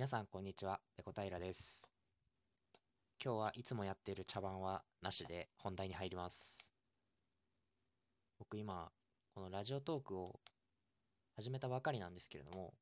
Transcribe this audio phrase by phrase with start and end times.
[0.00, 0.80] 皆さん、こんにちは。
[0.96, 1.92] ペコ平です。
[3.22, 6.72] 今日はいつもやっている茶番はなしで本題に入ります。
[8.38, 8.90] 僕今、
[9.34, 10.40] このラジオトークを
[11.36, 12.72] 始めたばかりなんですけれども、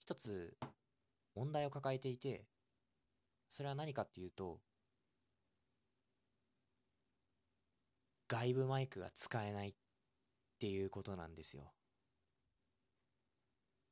[0.00, 0.56] 一つ
[1.36, 2.44] 問題を抱えていて、
[3.48, 4.58] それは何かっていうと、
[8.26, 9.74] 外部マイクが使えないっ
[10.58, 11.72] ていうことなんですよ。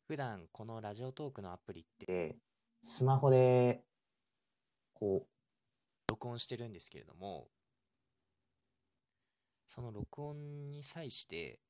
[0.08, 2.34] 普段このラジオトークのアプリって、
[2.90, 3.82] スマホで、
[4.94, 5.28] こう、
[6.08, 7.46] 録音してるんですけれども、
[9.66, 11.60] その録音に際して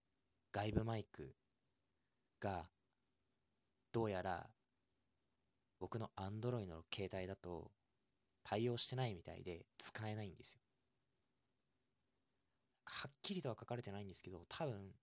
[0.53, 1.35] 外部マイク
[2.41, 2.71] が
[3.91, 4.47] どうやら
[5.81, 7.73] 僕の Android の携帯だと
[8.45, 10.61] 対応してないみたいで使えないんですよ。
[12.85, 14.95] はっきりとは書かれてないんですけど、多分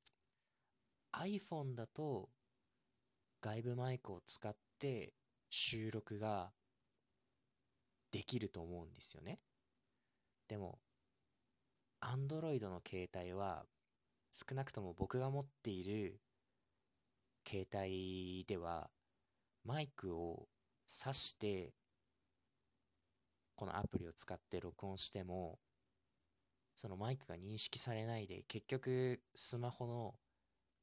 [1.12, 2.30] iPhone だと
[3.42, 5.12] 外部マイクを使って
[5.58, 6.52] 収録が
[8.12, 9.40] できると思うんですよね。
[10.50, 10.80] でも、
[12.02, 13.66] Android の携帯は
[14.34, 16.20] 少なくとも僕が持っている
[17.48, 18.90] 携帯では
[19.64, 20.50] マイクを
[20.90, 21.74] 挿して
[23.56, 25.58] このアプリを使って録音しても
[26.76, 30.16] そのマイクが認識されないで結局スマホの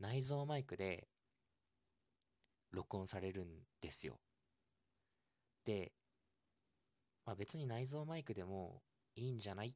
[0.00, 1.06] 内蔵マイクで
[2.70, 3.48] 録音されるん
[3.82, 4.18] ですよ。
[5.64, 5.92] で、
[7.24, 8.82] まあ、別に内蔵マイクでも
[9.14, 9.72] いいんじゃないっ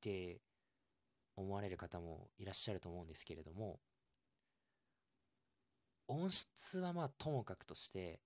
[0.00, 0.40] て
[1.36, 3.78] 思われる方もいらっしゃると思うんですけれども、
[6.08, 8.20] 音質はまあともかくとして、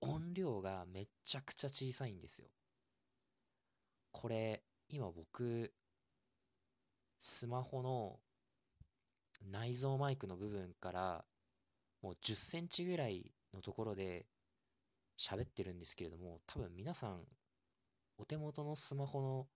[0.00, 2.48] 音量がめちゃくちゃ小さいんですよ。
[4.12, 5.72] これ、今僕、
[7.18, 8.20] スマホの
[9.50, 11.24] 内蔵マイクの部分から
[12.02, 14.26] もう10センチぐらいのところで
[15.18, 17.24] 喋ってるんですけれども、多分皆さん、
[18.18, 19.48] お手元のスマホの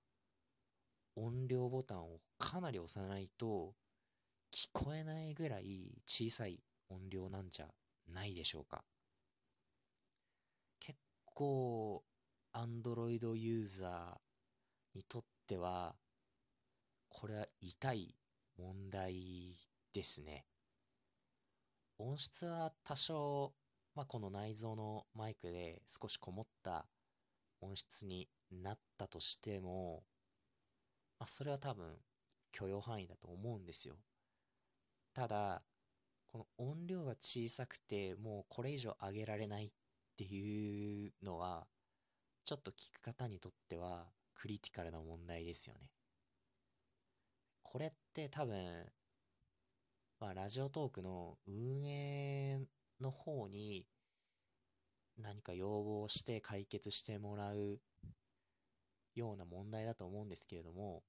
[1.16, 3.75] 音量ボタンをかなり押さないと
[4.53, 7.69] 聞こえないぐらい小さい音量なんじゃ
[8.12, 8.84] ないでしょうか。
[10.81, 12.05] 結構、
[12.53, 15.94] Android ユーザーにとっては、
[17.09, 18.15] これは痛い
[18.56, 19.53] 問題
[19.93, 20.44] ですね。
[21.99, 23.53] 音質は多少、
[23.98, 26.86] まあ、この内蔵のマイクで少しこもった
[27.60, 30.04] 音質になったとしても、
[31.19, 31.97] まあ、それは多分
[32.53, 33.97] 許容範囲だと思うんですよ。
[35.14, 35.64] ただ、
[36.28, 39.69] この音量が小さくてもうこれ以上上げられないっ
[40.16, 41.66] ていうのは、
[42.44, 44.06] ちょっと聞く方にとっては
[44.37, 45.91] クリティカルな問題ですよね。
[47.64, 48.87] これって多分
[50.20, 52.60] まあ、ラジオトークの運営
[53.00, 53.86] の方に
[55.19, 57.81] 何か要望して解決してもらう
[59.14, 61.03] ような問題だと思うんですけれども、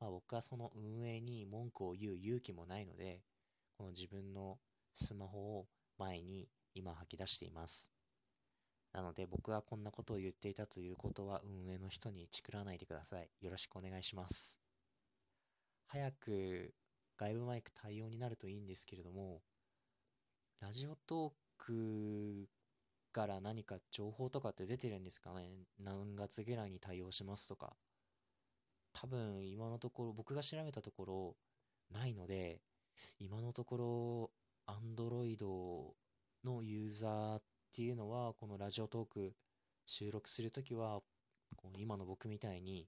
[0.00, 3.22] まあ、僕はその運営に文句を言う勇気もないので、
[3.78, 4.58] この自分の
[4.92, 5.66] スマホを
[5.98, 7.90] 前に今吐き出しています。
[8.92, 13.30] なので僕がこんなことを言っていたということは運営の人にチクらないでください。
[13.40, 14.60] よろしくお願いします。
[15.86, 16.74] 早く
[17.16, 19.40] 外部マイク対応になるといいんですけれども、
[20.62, 22.48] ラジオトーク
[23.12, 25.50] から何か情報とかって出てるんですかね？
[25.80, 27.74] 何月ぐらいに対応しますとか。
[28.92, 31.36] 多分今のところ僕が調べたところ
[31.92, 32.60] ないので、
[33.18, 34.30] 今のとこ
[34.68, 35.36] ろ Android
[36.44, 37.42] のユーザーっ
[37.74, 39.34] ていうのはこのラジオトーク
[39.86, 41.00] 収録するときは
[41.76, 42.86] 今の僕みたいに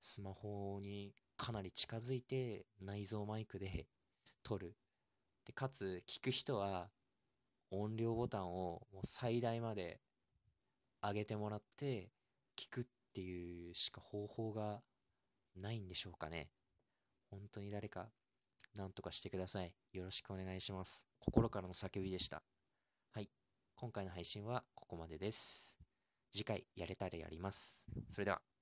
[0.00, 3.86] スマホにかなり近づいて内蔵マイクで
[4.42, 4.74] 撮る。
[5.46, 6.88] で、かつ聞く人は
[7.80, 10.00] 音量ボタンをもう最大まで
[11.02, 12.10] 上げてもらって
[12.56, 14.80] 聞くっていうしか方法が
[15.56, 16.48] ないんでしょうかね。
[17.30, 18.08] 本当に誰か
[18.76, 19.72] 何とかしてください。
[19.92, 21.06] よろしくお願いします。
[21.20, 22.42] 心からの叫びでした。
[23.12, 23.28] はい。
[23.76, 25.78] 今回の配信はここまでです。
[26.32, 27.86] 次回やれたらやります。
[28.08, 28.53] それでは。